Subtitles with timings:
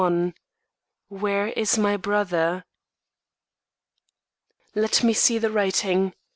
[0.01, 0.33] XXVIII
[1.09, 2.63] "WHERE IS MY BROTHER?"
[4.73, 6.13] Let me see the writing.